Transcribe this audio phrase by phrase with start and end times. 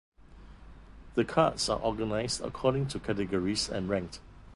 [1.13, 4.19] The cards are organized according to categories and ranked.